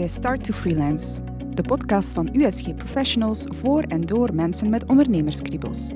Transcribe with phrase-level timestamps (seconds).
[0.00, 1.20] bij Start to Freelance,
[1.54, 5.90] de podcast van USG Professionals voor en door mensen met ondernemerskriebels.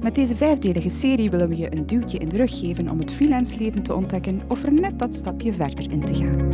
[0.00, 3.12] Met deze vijfdelige serie willen we je een duwtje in de rug geven om het
[3.12, 6.50] freelance leven te ontdekken of er net dat stapje verder in te gaan.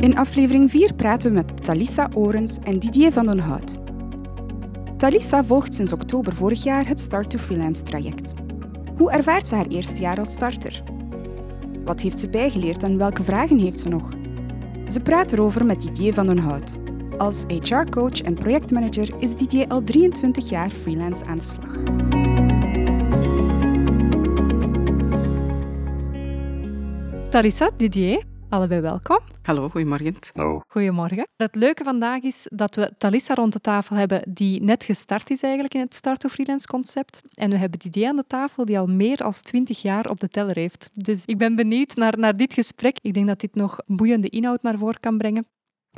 [0.00, 3.78] In aflevering 4 praten we met Talissa Orens en Didier van den Hout.
[4.96, 8.34] Talissa volgt sinds oktober vorig jaar het Start to Freelance traject.
[9.02, 10.82] Hoe ervaart ze haar eerste jaar als starter?
[11.84, 14.08] Wat heeft ze bijgeleerd en welke vragen heeft ze nog?
[14.88, 16.76] Ze praat erover met Didier van den Hout.
[17.18, 21.82] Als HR-coach en projectmanager is Didier al 23 jaar freelance aan de slag.
[27.28, 29.18] Talissa, Didier, allebei welkom.
[29.42, 30.14] Hallo, goedemorgen.
[30.34, 30.60] Hallo.
[30.68, 31.28] Goedemorgen.
[31.36, 35.42] Het leuke vandaag is dat we Talissa rond de tafel hebben die net gestart is
[35.42, 37.22] eigenlijk in het Start to Freelance concept.
[37.34, 40.28] En we hebben Didier aan de tafel die al meer dan 20 jaar op de
[40.28, 40.90] teller heeft.
[40.94, 42.98] Dus ik ben benieuwd naar, naar dit gesprek.
[43.00, 45.46] Ik denk dat dit nog boeiende inhoud naar voren kan brengen.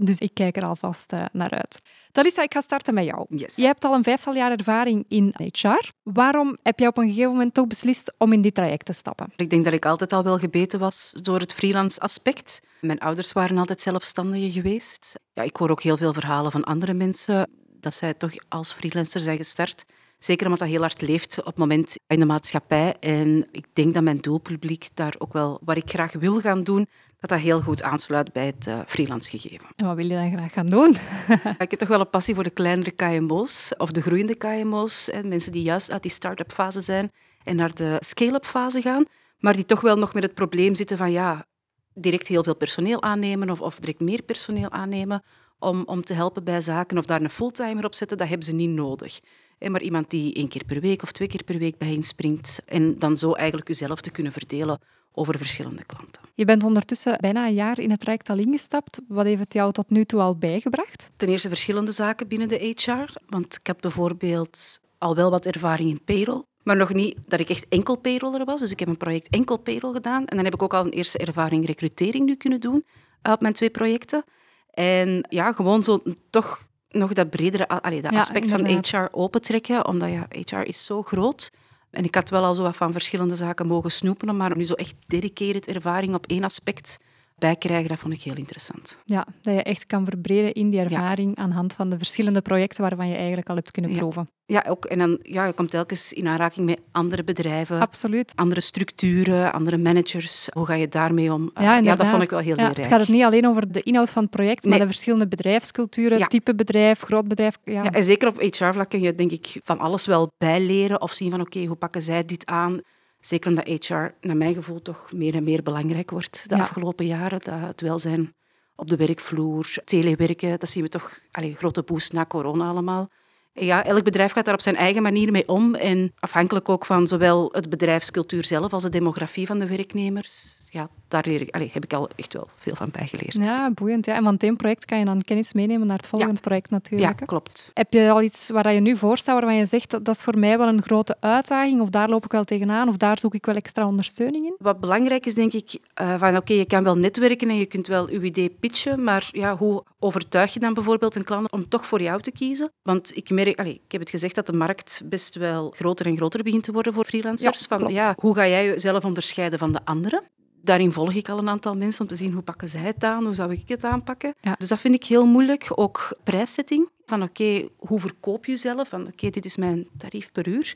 [0.03, 1.81] Dus ik kijk er alvast uh, naar uit.
[2.13, 3.27] Talissa, ik ga starten met jou.
[3.29, 3.57] Yes.
[3.57, 5.91] Je hebt al een vijftal jaar ervaring in HR.
[6.03, 9.33] Waarom heb je op een gegeven moment toch beslist om in dit traject te stappen?
[9.37, 12.61] Ik denk dat ik altijd al wel gebeten was door het freelance aspect.
[12.81, 15.21] Mijn ouders waren altijd zelfstandigen geweest.
[15.33, 19.21] Ja, ik hoor ook heel veel verhalen van andere mensen dat zij toch als freelancer
[19.21, 19.85] zijn gestart.
[20.25, 22.97] Zeker omdat dat heel hard leeft op het moment in de maatschappij.
[23.01, 26.87] En ik denk dat mijn doelpubliek daar ook wel, wat ik graag wil gaan doen,
[27.21, 29.69] dat dat heel goed aansluit bij het uh, freelance gegeven.
[29.77, 30.91] En wat wil je dan graag gaan doen?
[31.65, 35.09] ik heb toch wel een passie voor de kleinere KMO's of de groeiende KMO's.
[35.13, 39.05] Hè, mensen die juist uit die start-up fase zijn en naar de scale-up fase gaan,
[39.39, 41.47] maar die toch wel nog met het probleem zitten van ja,
[41.95, 45.23] direct heel veel personeel aannemen of, of direct meer personeel aannemen
[45.65, 48.55] om, om te helpen bij zaken of daar een fulltimer op zetten, dat hebben ze
[48.55, 49.21] niet nodig.
[49.59, 52.63] Maar iemand die één keer per week of twee keer per week bij hen springt
[52.67, 54.79] en dan zo eigenlijk jezelf te kunnen verdelen
[55.13, 56.23] over verschillende klanten.
[56.35, 59.01] Je bent ondertussen bijna een jaar in het traject al ingestapt.
[59.09, 61.11] Wat heeft het jou tot nu toe al bijgebracht?
[61.17, 63.13] Ten eerste verschillende zaken binnen de HR.
[63.27, 66.45] Want ik had bijvoorbeeld al wel wat ervaring in payroll.
[66.63, 68.61] Maar nog niet dat ik echt enkel payroller was.
[68.61, 70.27] Dus ik heb een project enkel payroll gedaan.
[70.27, 72.85] En dan heb ik ook al een eerste ervaring recrutering nu kunnen doen
[73.23, 74.25] op mijn twee projecten.
[74.75, 79.87] En ja, gewoon zo toch nog dat bredere allee, dat aspect van HR opentrekken.
[79.87, 81.51] Omdat ja, HR is zo groot.
[81.91, 84.75] En ik had wel al zo wat van verschillende zaken mogen snoepen, maar nu zo
[84.75, 86.99] echt dedicated ervaring op één aspect
[87.35, 88.99] bijkrijgen, dat vond ik heel interessant.
[89.05, 92.83] Ja, dat je echt kan verbreden in die ervaring aan hand van de verschillende projecten
[92.83, 94.29] waarvan je eigenlijk al hebt kunnen proeven.
[94.47, 94.85] Ja, ook.
[94.85, 97.81] En dan ja, je komt telkens in aanraking met andere bedrijven.
[97.81, 98.33] Absoluut.
[98.37, 100.49] Andere structuren, andere managers.
[100.53, 101.51] Hoe ga je daarmee om?
[101.55, 102.77] Ja, ja dat vond ik wel heel leerrijk.
[102.77, 106.29] Het gaat het niet alleen over de inhoud van het project, maar de verschillende bedrijfsculturen,
[106.29, 107.59] type bedrijf, groot bedrijf.
[107.65, 107.93] Ja.
[107.93, 111.41] en zeker op HR-vlak kun je denk ik van alles wel bijleren of zien van
[111.41, 112.81] oké, hoe pakken zij dit aan?
[113.27, 117.41] Zeker omdat HR, naar mijn gevoel, toch meer en meer belangrijk wordt de afgelopen jaren.
[117.43, 118.35] Dat het welzijn
[118.77, 123.11] op de werkvloer, telewerken, dat zien we toch een grote boost na corona allemaal.
[123.53, 125.75] Ja, elk bedrijf gaat daar op zijn eigen manier mee om.
[125.75, 130.89] En afhankelijk ook van zowel het bedrijfscultuur zelf als de demografie van de werknemers, ja,
[131.09, 133.45] daar leer ik, allez, heb ik al echt wel veel van bijgeleerd.
[133.45, 134.07] Ja, boeiend.
[134.07, 134.15] Ja.
[134.15, 137.21] En van het één project kan je dan kennis meenemen naar het volgende project natuurlijk.
[137.21, 137.71] Ja, klopt.
[137.75, 140.23] Heb je al iets waar je nu voor staat waarvan je zegt dat, dat is
[140.23, 143.35] voor mij wel een grote uitdaging of daar loop ik wel tegenaan of daar zoek
[143.35, 144.55] ik wel extra ondersteuning in?
[144.59, 147.87] Wat belangrijk is, denk ik, uh, van oké, je kan wel netwerken en je kunt
[147.87, 151.87] wel je idee pitchen, maar ja, hoe overtuig je dan bijvoorbeeld een klant om toch
[151.87, 152.71] voor jou te kiezen?
[152.83, 156.17] Want ik merk, allez, ik heb het gezegd dat de markt best wel groter en
[156.17, 157.67] groter begint te worden voor freelancers.
[157.69, 160.23] Ja, van, ja, hoe ga jij jezelf onderscheiden van de anderen?
[160.65, 163.25] Daarin volg ik al een aantal mensen om te zien hoe pakken zij het aan,
[163.25, 164.35] hoe zou ik het aanpakken.
[164.59, 165.71] Dus dat vind ik heel moeilijk.
[165.75, 166.93] Ook prijszetting.
[167.07, 168.89] Van oké, hoe verkoop je jezelf?
[168.89, 170.75] Van oké, dit is mijn tarief per uur.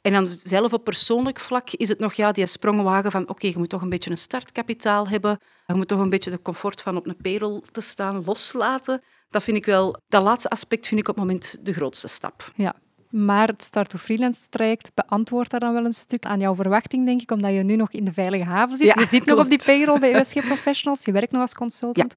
[0.00, 3.58] En dan zelf op persoonlijk vlak is het nog ja, die sprongwagen van oké, je
[3.58, 5.38] moet toch een beetje een startkapitaal hebben.
[5.66, 9.02] Je moet toch een beetje de comfort van op een payroll te staan loslaten.
[9.30, 12.52] Dat vind ik wel, dat laatste aspect vind ik op het moment de grootste stap.
[12.54, 12.74] Ja,
[13.10, 17.04] maar het Start to Freelance traject beantwoordt daar dan wel een stuk aan jouw verwachting,
[17.04, 19.00] denk ik, omdat je nu nog in de veilige haven zit.
[19.00, 22.14] je zit nog op die payroll bij USG Professionals, je werkt nog als consultant.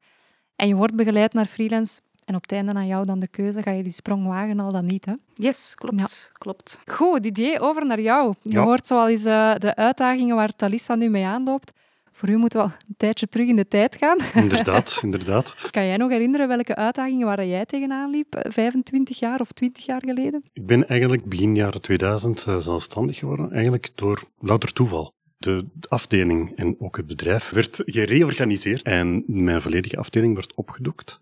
[0.55, 2.01] En je wordt begeleid naar freelance.
[2.25, 4.71] En op het einde aan jou dan de keuze, ga je die sprong wagen al
[4.71, 5.13] dan niet, hè?
[5.33, 6.31] Yes, klopt.
[6.33, 6.79] klopt.
[6.85, 8.33] Goed, Didier, over naar jou.
[8.41, 11.71] Je hoort zoal eens uh, de uitdagingen waar Talissa nu mee aanloopt.
[12.19, 14.17] Voor u moet wel een tijdje terug in de tijd gaan.
[14.43, 15.55] Inderdaad, inderdaad.
[15.71, 19.85] Kan jij nog herinneren welke uitdagingen waar jij tegenaan liep, 25 eh, jaar of 20
[19.85, 20.43] jaar geleden?
[20.53, 25.13] Ik ben eigenlijk begin jaren 2000 uh, zelfstandig geworden, eigenlijk door louter toeval.
[25.37, 31.19] De afdeling en ook het bedrijf werd gereorganiseerd en mijn volledige afdeling werd opgedoekt.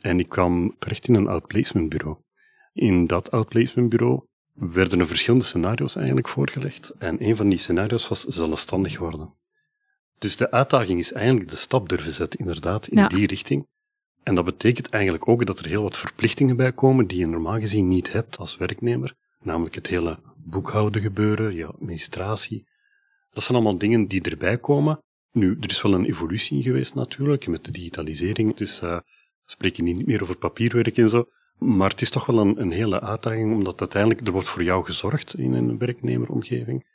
[0.00, 2.16] En ik kwam terecht in een outplacementbureau.
[2.72, 4.22] In dat outplacementbureau
[4.54, 6.94] werden er verschillende scenario's eigenlijk voorgelegd.
[6.98, 9.36] En een van die scenario's was zelfstandig worden.
[10.18, 13.08] Dus de uitdaging is eigenlijk de stap durven zetten, inderdaad, in Ja.
[13.08, 13.66] die richting.
[14.22, 17.58] En dat betekent eigenlijk ook dat er heel wat verplichtingen bij komen die je normaal
[17.60, 19.14] gezien niet hebt als werknemer.
[19.40, 22.66] Namelijk het hele boekhouden gebeuren, je administratie.
[23.30, 25.02] Dat zijn allemaal dingen die erbij komen.
[25.32, 28.56] Nu, er is wel een evolutie in geweest natuurlijk, met de digitalisering.
[28.56, 29.02] Dus we
[29.44, 31.24] spreken niet meer over papierwerk en zo.
[31.58, 34.84] Maar het is toch wel een, een hele uitdaging, omdat uiteindelijk er wordt voor jou
[34.84, 36.86] gezorgd in een werknemeromgeving.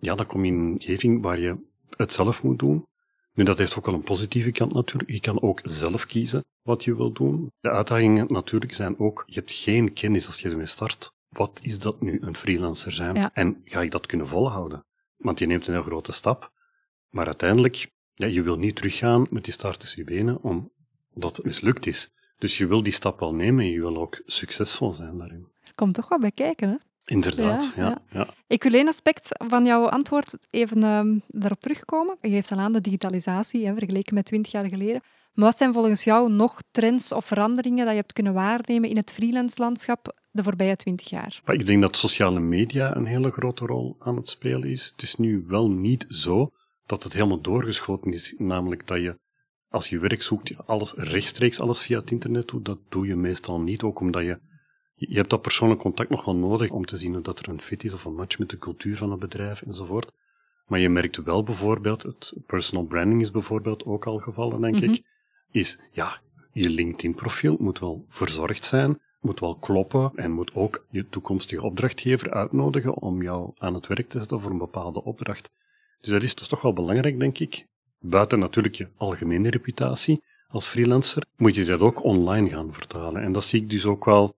[0.00, 1.56] Ja, dan kom je in een omgeving waar je
[1.96, 2.86] het zelf moet doen.
[3.32, 5.10] Nu, dat heeft ook wel een positieve kant natuurlijk.
[5.10, 7.52] Je kan ook zelf kiezen wat je wil doen.
[7.60, 11.12] De uitdagingen natuurlijk zijn ook, je hebt geen kennis als je ermee start.
[11.28, 13.14] Wat is dat nu, een freelancer zijn?
[13.14, 13.30] Ja.
[13.34, 14.84] En ga ik dat kunnen volhouden?
[15.16, 16.52] Want je neemt een heel grote stap.
[17.08, 21.44] Maar uiteindelijk, ja, je wil niet teruggaan met die start tussen je benen, omdat het
[21.44, 22.12] mislukt is.
[22.38, 25.48] Dus je wil die stap wel nemen en je wil ook succesvol zijn daarin.
[25.74, 26.76] Komt toch wat bij kijken, hè?
[27.08, 28.28] Inderdaad, Ja, ja.
[28.46, 32.16] Ik wil één aspect van jouw antwoord even ehm, daarop terugkomen.
[32.20, 35.00] Je geeft al aan de digitalisatie, hè, vergeleken met 20 jaar geleden.
[35.32, 38.96] Maar wat zijn volgens jou nog trends of veranderingen dat je hebt kunnen waarnemen in
[38.96, 41.40] het freelance-landschap de voorbije 20 jaar?
[41.46, 44.88] Ik denk dat sociale media een hele grote rol aan het spelen is.
[44.92, 46.50] Het is nu wel niet zo
[46.86, 49.18] dat het helemaal doorgeschoten is, namelijk dat je
[49.68, 52.64] als je werk zoekt, alles rechtstreeks alles via het internet doet.
[52.64, 54.38] Dat doe je meestal niet, ook omdat je
[54.98, 57.60] je hebt dat persoonlijk contact nog wel nodig om te zien of dat er een
[57.60, 60.12] fit is of een match met de cultuur van het bedrijf enzovoort.
[60.66, 64.84] Maar je merkt wel bijvoorbeeld, het personal branding is bijvoorbeeld ook al gevallen, denk Mhm.
[64.90, 65.02] ik,
[65.50, 66.20] is ja,
[66.52, 72.30] je LinkedIn-profiel moet wel verzorgd zijn, moet wel kloppen en moet ook je toekomstige opdrachtgever
[72.32, 75.50] uitnodigen om jou aan het werk te zetten voor een bepaalde opdracht.
[76.00, 77.66] Dus dat is dus toch wel belangrijk, denk ik.
[77.98, 83.22] Buiten natuurlijk je algemene reputatie als freelancer, moet je dat ook online gaan vertalen.
[83.22, 84.34] En dat zie ik dus ook wel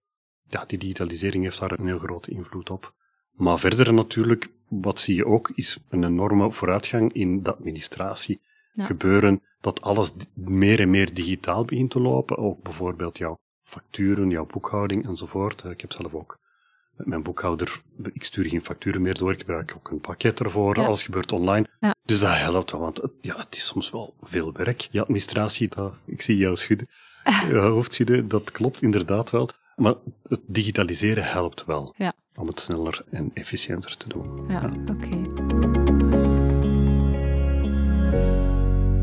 [0.50, 2.94] ja, die digitalisering heeft daar een heel grote invloed op.
[3.32, 8.40] Maar verder natuurlijk, wat zie je ook, is een enorme vooruitgang in de administratie.
[8.72, 8.84] Ja.
[8.84, 12.36] Gebeuren dat alles meer en meer digitaal begint te lopen.
[12.38, 15.62] Ook bijvoorbeeld jouw facturen, jouw boekhouding enzovoort.
[15.62, 16.38] Eh, Ik heb zelf ook
[16.96, 17.82] met mijn boekhouder,
[18.12, 20.84] ik stuur geen facturen meer door, ik gebruik ook een pakket ervoor, Ja.
[20.86, 21.66] alles gebeurt online.
[21.80, 21.94] Ja.
[22.04, 24.80] Dus dat helpt wel, want het- ja, het is soms wel veel werk.
[24.90, 26.88] Je administratie, dat, ik zie jou schudden,
[27.50, 29.48] ja, hoofdschudden, dat klopt inderdaad wel.
[29.76, 29.94] Maar
[30.28, 32.12] het digitaliseren helpt wel Ja.
[32.36, 34.44] om het sneller en efficiënter te doen.
[34.48, 35.16] Ja, oké.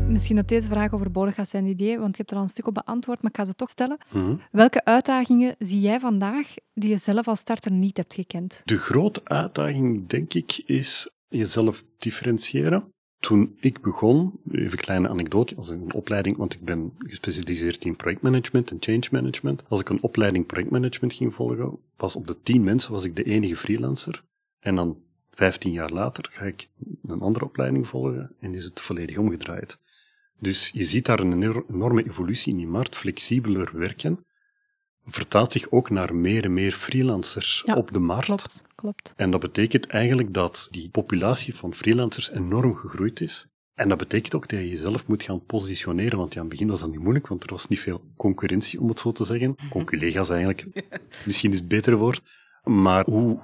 [0.08, 2.66] Misschien dat deze vraag overbodig gaat zijn, idee, want je hebt er al een stuk
[2.66, 3.98] op beantwoord, maar ik ga ze toch stellen.
[4.12, 4.34] Mhm.
[4.50, 8.60] Welke uitdagingen zie jij vandaag die je zelf als starter niet hebt gekend?
[8.64, 12.92] De grote uitdaging, denk ik, is jezelf differentiëren.
[13.18, 17.84] Toen ik begon, even een kleine anekdote, als ik een opleiding, want ik ben gespecialiseerd
[17.84, 19.64] in projectmanagement en change management.
[19.68, 23.24] Als ik een opleiding projectmanagement ging volgen, was op de tien mensen was ik de
[23.24, 24.24] enige freelancer.
[24.60, 24.98] En dan
[25.30, 26.68] vijftien jaar later ga ik
[27.02, 29.78] een andere opleiding volgen en is het volledig omgedraaid.
[30.40, 34.26] Dus je ziet daar een enorme evolutie in die markt, flexibeler werken.
[35.10, 38.26] Vertaalt zich ook naar meer en meer freelancers Ja, op de markt.
[38.26, 39.12] Klopt, klopt.
[39.16, 43.48] En dat betekent eigenlijk dat die populatie van freelancers enorm gegroeid is.
[43.74, 46.68] En dat betekent ook dat je jezelf moet gaan positioneren, want ja, aan het begin
[46.68, 49.56] was dat niet moeilijk, want er was niet veel concurrentie, om het zo te zeggen.
[49.70, 50.66] Conculega's eigenlijk,
[51.26, 52.22] misschien is het beter woord.
[52.64, 53.40] Maar hoe,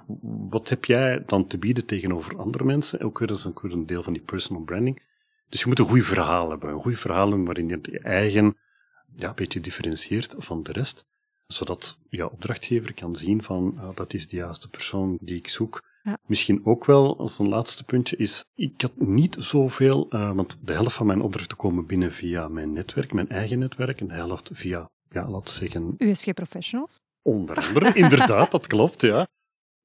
[0.51, 3.01] wat heb jij dan te bieden tegenover andere mensen?
[3.01, 5.03] Ook weer, dat is ook weer een deel van die personal branding.
[5.49, 8.57] Dus je moet een goed verhaal hebben, een goed verhaal waarin je je eigen
[9.17, 11.07] ja, een beetje differentieert van de rest
[11.47, 15.83] zodat je opdrachtgever kan zien van ah, dat is de juiste persoon die ik zoek.
[16.03, 16.19] Ja.
[16.27, 20.73] Misschien ook wel, als een laatste puntje, is ik had niet zoveel, eh, want de
[20.73, 24.51] helft van mijn opdrachten komen binnen via mijn netwerk, mijn eigen netwerk, en de helft
[24.53, 27.01] via, ja, laten we zeggen, USG Professionals?
[27.25, 27.93] onder andere.
[28.05, 29.27] Inderdaad, dat klopt, ja.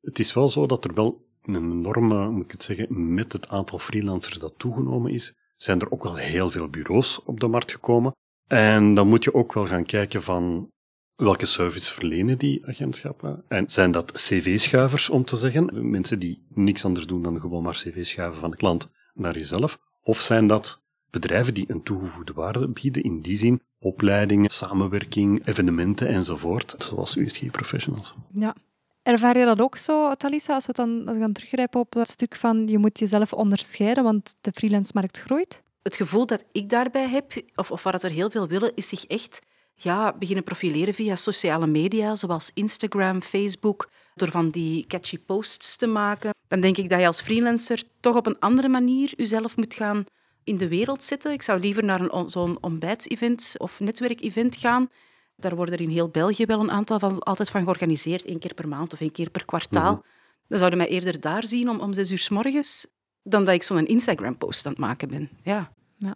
[0.01, 3.49] Het is wel zo dat er wel een enorme, moet ik het zeggen, met het
[3.49, 7.71] aantal freelancers dat toegenomen is, zijn er ook wel heel veel bureaus op de markt
[7.71, 8.15] gekomen.
[8.47, 10.71] En dan moet je ook wel gaan kijken van
[11.19, 13.43] welke service verlenen die agentschappen.
[13.47, 17.73] En zijn dat cv-schuivers, om te zeggen, mensen die niks anders doen dan gewoon maar
[17.73, 19.79] cv schuiven van de klant naar jezelf?
[20.03, 26.07] Of zijn dat bedrijven die een toegevoegde waarde bieden, in die zin opleidingen, samenwerking, evenementen
[26.07, 28.13] enzovoort, zoals USG Professionals?
[28.33, 28.55] Ja.
[29.03, 32.67] Ervaar je dat ook zo, Talisa, als we dan, dan teruggrijpen op het stuk van
[32.67, 35.63] je moet jezelf onderscheiden, want de freelance-markt groeit?
[35.83, 38.89] Het gevoel dat ik daarbij heb, of, of waar het er heel veel willen, is
[38.89, 39.39] zich echt
[39.83, 45.87] ja, beginnen profileren via sociale media, zoals Instagram, Facebook, door van die catchy posts te
[45.87, 46.33] maken.
[46.47, 50.03] Dan denk ik dat je als freelancer toch op een andere manier jezelf moet gaan
[50.43, 51.31] in de wereld zetten.
[51.31, 54.89] Ik zou liever naar een, on- zo'n ontbijtsevent of netwerkevent gaan.
[55.35, 58.53] Daar worden er in heel België wel een aantal van, altijd van georganiseerd, één keer
[58.53, 60.03] per maand of één keer per kwartaal.
[60.47, 62.87] Dan zouden mij eerder daar zien om, om zes uur s morgens
[63.23, 65.29] dan dat ik zo'n Instagram-post aan het maken ben.
[65.43, 65.71] Ja.
[65.99, 66.15] Ja.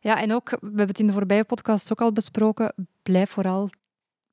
[0.00, 3.70] ja, en ook, we hebben het in de voorbije podcast ook al besproken, blijf vooral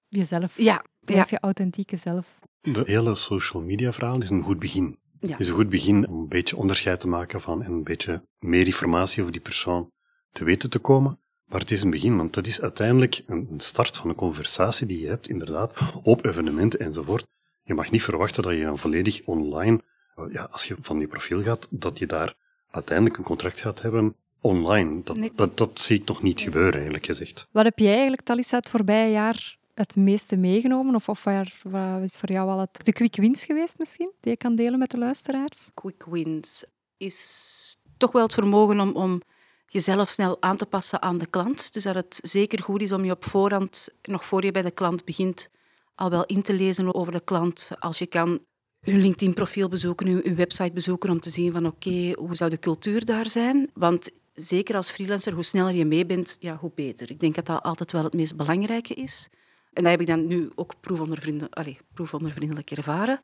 [0.07, 0.57] jezelf.
[0.57, 1.37] Ja, Blijf ja.
[1.37, 2.39] je authentieke zelf.
[2.61, 4.99] De hele social media verhaal is een goed begin.
[5.19, 5.37] Ja.
[5.37, 8.65] is een goed begin om een beetje onderscheid te maken van en een beetje meer
[8.65, 9.91] informatie over die persoon
[10.31, 11.19] te weten te komen.
[11.45, 14.87] Maar het is een begin, want dat is uiteindelijk een een start van een conversatie
[14.87, 17.27] die je hebt, inderdaad, op evenementen enzovoort.
[17.63, 19.81] Je mag niet verwachten dat je dan volledig online,
[20.15, 22.33] eh, ja, als je van je profiel gaat, dat je daar
[22.71, 25.03] uiteindelijk een contract gaat hebben online.
[25.03, 25.31] Dat, Nee.
[25.35, 27.47] dat, dat zie ik nog niet gebeuren, eerlijk gezegd.
[27.51, 30.95] Wat heb jij eigenlijk, Talissa, het voorbije jaar het meeste meegenomen?
[30.95, 34.31] Of, of waar, wat is voor jou al het, de quick wins geweest misschien, die
[34.31, 35.69] je kan delen met de luisteraars?
[35.73, 36.65] Quick wins
[36.97, 39.21] is toch wel het vermogen om, om
[39.67, 41.73] jezelf snel aan te passen aan de klant.
[41.73, 44.71] Dus dat het zeker goed is om je op voorhand, nog voor je bij de
[44.71, 45.49] klant begint,
[45.95, 47.71] al wel in te lezen over de klant.
[47.79, 48.39] Als je kan
[48.79, 52.59] hun LinkedIn-profiel bezoeken, hun, hun website bezoeken, om te zien van oké, hoe zou de
[52.59, 53.69] cultuur daar zijn?
[53.73, 57.11] Want zeker als freelancer, hoe sneller je mee bent, ja, hoe beter.
[57.11, 59.29] Ik denk dat dat altijd wel het meest belangrijke is.
[59.73, 63.21] En dat heb ik dan nu ook proefondervrienden- allee, proefondervriendelijk ervaren.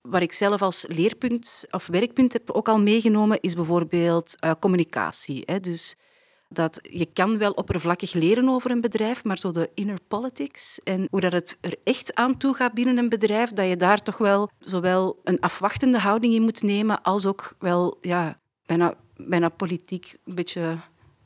[0.00, 5.42] Waar ik zelf als leerpunt of werkpunt heb ook al meegenomen, is bijvoorbeeld eh, communicatie.
[5.44, 5.60] Hè.
[5.60, 5.96] Dus
[6.48, 11.06] dat je kan wel oppervlakkig leren over een bedrijf, maar zo de inner politics en
[11.10, 14.18] hoe dat het er echt aan toe gaat binnen een bedrijf, dat je daar toch
[14.18, 20.16] wel zowel een afwachtende houding in moet nemen, als ook wel ja, bijna, bijna politiek
[20.24, 20.78] een beetje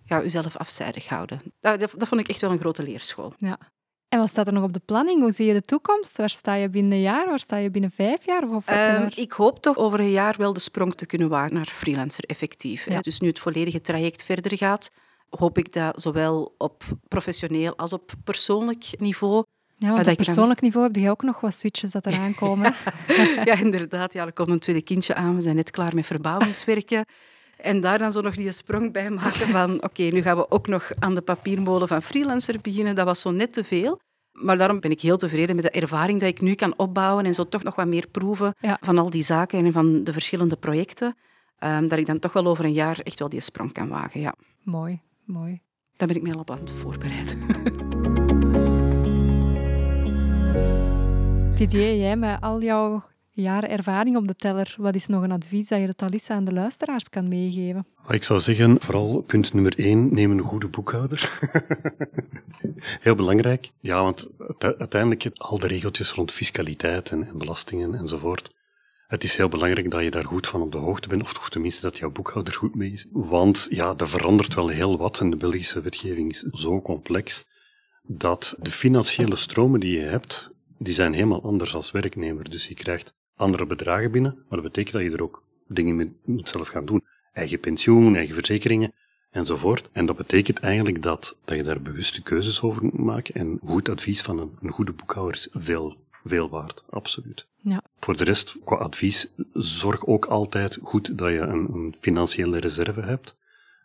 [0.05, 1.41] ja, jezelf afzijdig houden.
[1.61, 3.35] Dat, dat, vond ik echt wel een grote leerschool.
[3.39, 3.59] Ja.
[4.09, 5.21] En wat staat er nog op de planning?
[5.21, 6.17] Hoe zie je de toekomst?
[6.17, 7.27] Waar sta je binnen een jaar?
[7.27, 8.43] Waar sta je binnen vijf jaar?
[8.51, 11.67] Of Ehm, ik hoop toch over een jaar wel de sprong te kunnen wagen naar
[11.67, 12.89] freelancer effectief.
[12.91, 13.01] Ja.
[13.01, 14.91] Dus nu het volledige traject verder gaat,
[15.29, 19.45] hoop ik dat zowel op professioneel als op persoonlijk niveau.
[19.77, 22.75] ja, want dat op persoonlijk niveau heb je ook nog wat switches dat eraan komen.
[23.45, 24.13] ja, inderdaad.
[24.13, 25.35] Ja, er komt een tweede kindje aan.
[25.35, 27.05] We zijn net klaar met verbouwingswerken.
[27.63, 30.67] En daar dan zo nog die sprong bij maken van oké, nu gaan we ook
[30.67, 32.95] nog aan de papiermolen van freelancer beginnen.
[32.95, 34.01] Dat was zo net te veel.
[34.33, 37.35] Maar daarom ben ik heel tevreden met de ervaring die ik nu kan opbouwen en
[37.35, 38.79] zo toch nog wat meer proeven Ja.
[38.81, 41.17] van al die zaken en van de verschillende projecten.
[41.59, 44.21] Ehm, dat ik dan toch wel over een jaar echt wel die sprong kan wagen.
[44.21, 45.61] Ja, mooi, mooi.
[45.95, 47.39] daar ben ik me al op aan het voorbereiden.
[51.55, 55.69] Didier, jij met al jouw jaren ervaring op de teller, wat is nog een advies
[55.69, 57.87] dat je de Talissa aan de luisteraars kan meegeven?
[58.09, 61.41] Ik zou zeggen, vooral punt nummer één, neem een goede boekhouder.
[63.01, 63.71] Heel belangrijk.
[63.79, 68.51] Ja, want uite- uiteindelijk al de regeltjes rond fiscaliteit en, en belastingen enzovoort.
[69.07, 71.51] Het is heel belangrijk dat je daar goed van op de hoogte bent, of toch
[71.51, 73.07] tenminste dat jouw boekhouder goed mee is.
[73.11, 77.45] Want ja, er verandert wel heel wat en de Belgische wetgeving is zo complex
[78.03, 82.51] dat de financiële stromen die je hebt, die zijn helemaal anders als werknemer.
[82.51, 86.13] Dus je krijgt andere bedragen binnen, maar dat betekent dat je er ook dingen mee
[86.25, 87.05] moet zelf gaan doen.
[87.33, 88.93] Eigen pensioen, eigen verzekeringen
[89.31, 89.91] enzovoort.
[89.93, 93.35] En dat betekent eigenlijk dat, dat je daar bewuste keuzes over moet maken.
[93.35, 96.85] En goed advies van een, een goede boekhouder is veel, veel waard.
[96.91, 97.47] Absoluut.
[97.61, 97.83] Ja.
[98.01, 103.01] Voor de rest, qua advies, zorg ook altijd goed dat je een, een financiële reserve
[103.01, 103.37] hebt.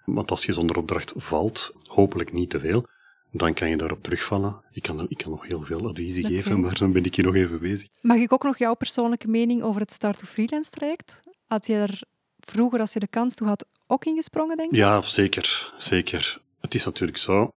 [0.05, 2.85] Want als je zonder opdracht valt, hopelijk niet te veel,
[3.31, 4.61] dan kan je daarop terugvallen.
[4.71, 7.35] Ik kan, ik kan nog heel veel adviezen geven, maar dan ben ik hier nog
[7.35, 7.89] even bezig.
[8.01, 11.19] Mag ik ook nog jouw persoonlijke mening over het Start to Freelance traject?
[11.45, 12.01] Had je er
[12.39, 14.77] vroeger, als je de kans toe had, ook ingesprongen, denk ik?
[14.77, 15.73] Ja, zeker.
[15.77, 16.41] Zeker.
[16.59, 17.51] Het is natuurlijk zo.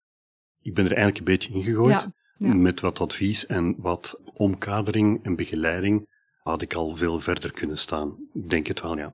[0.61, 2.01] Ik ben er eigenlijk een beetje ingegooid.
[2.01, 2.13] Ja,
[2.47, 2.53] ja.
[2.53, 6.07] Met wat advies en wat omkadering en begeleiding
[6.41, 8.15] had ik al veel verder kunnen staan.
[8.33, 9.13] Ik denk het wel, ja.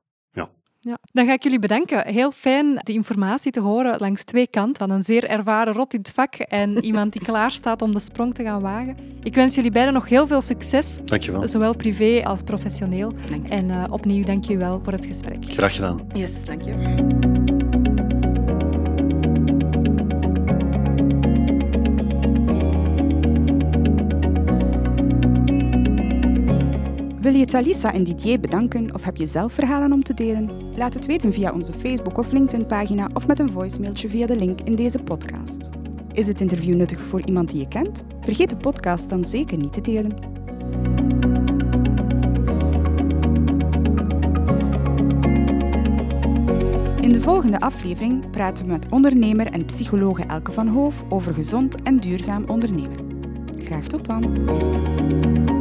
[0.86, 0.98] Ja.
[1.12, 2.08] Dan ga ik jullie bedanken.
[2.08, 4.88] Heel fijn de informatie te horen langs twee kanten.
[4.88, 8.00] Van een zeer ervaren rot in het vak en iemand die klaar staat om de
[8.00, 8.98] sprong te gaan wagen.
[9.24, 11.48] Ik wens jullie beiden nog heel veel succes, Dankjewel.
[11.48, 13.14] zowel privé als professioneel.
[13.30, 13.54] Dank je.
[13.54, 15.46] En eh, opnieuw dank je wel voor het gesprek.
[15.48, 16.08] Graag gedaan.
[16.14, 17.35] Yes, dank je.
[27.56, 30.50] Talisa en Didier bedanken of heb je zelf verhalen om te delen?
[30.78, 34.62] Laat het weten via onze Facebook- of LinkedIn-pagina of met een voicemailtje via de link
[34.62, 35.70] in deze podcast.
[36.12, 38.04] Is het interview nuttig voor iemand die je kent?
[38.22, 40.14] Vergeet de podcast dan zeker niet te delen.
[47.02, 51.82] In de volgende aflevering praten we met ondernemer en psychologe Elke van Hoof over gezond
[51.82, 52.98] en duurzaam ondernemen.
[53.60, 55.55] Graag tot dan!